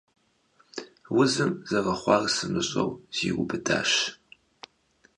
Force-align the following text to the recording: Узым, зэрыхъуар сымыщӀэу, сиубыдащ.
Узым, 1.19 1.51
зэрыхъуар 1.69 2.23
сымыщӀэу, 2.35 2.89
сиубыдащ. 3.15 3.91